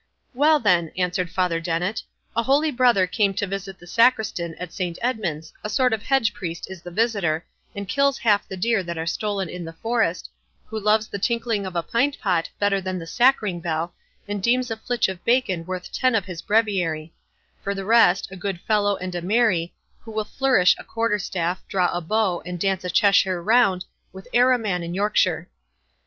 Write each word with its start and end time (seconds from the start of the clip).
"Well, 0.33 0.59
then," 0.59 0.89
answered 0.97 1.29
Father 1.29 1.59
Dennet, 1.59 2.01
"a 2.35 2.41
holy 2.41 2.71
brother 2.71 3.05
came 3.05 3.35
to 3.35 3.45
visit 3.45 3.77
the 3.77 3.85
Sacristan 3.85 4.55
at 4.57 4.73
Saint 4.73 4.97
Edmund's—a 4.99 5.69
sort 5.69 5.93
of 5.93 6.01
hedge 6.01 6.33
priest 6.33 6.65
is 6.71 6.81
the 6.81 6.89
visitor, 6.89 7.45
and 7.75 7.87
kills 7.87 8.17
half 8.17 8.47
the 8.47 8.57
deer 8.57 8.81
that 8.81 8.97
are 8.97 9.05
stolen 9.05 9.47
in 9.47 9.63
the 9.63 9.73
forest, 9.73 10.31
who 10.65 10.79
loves 10.79 11.07
the 11.07 11.19
tinkling 11.19 11.67
of 11.67 11.75
a 11.75 11.83
pint 11.83 12.19
pot 12.19 12.49
better 12.57 12.81
than 12.81 12.97
the 12.97 13.05
sacring 13.05 13.59
bell, 13.59 13.93
and 14.27 14.41
deems 14.41 14.71
a 14.71 14.77
flitch 14.77 15.07
of 15.07 15.23
bacon 15.23 15.67
worth 15.67 15.91
ten 15.93 16.15
of 16.15 16.25
his 16.25 16.41
breviary; 16.41 17.13
for 17.63 17.75
the 17.75 17.85
rest, 17.85 18.27
a 18.31 18.35
good 18.35 18.59
fellow 18.61 18.95
and 18.97 19.13
a 19.13 19.21
merry, 19.21 19.71
who 19.99 20.09
will 20.11 20.23
flourish 20.25 20.75
a 20.79 20.83
quarter 20.83 21.19
staff, 21.19 21.61
draw 21.67 21.95
a 21.95 22.01
bow, 22.01 22.41
and 22.43 22.59
dance 22.59 22.83
a 22.83 22.89
Cheshire 22.89 23.39
round, 23.43 23.85
with 24.11 24.27
e'er 24.33 24.51
a 24.51 24.57
man 24.57 24.81
in 24.81 24.95
Yorkshire." 24.95 25.47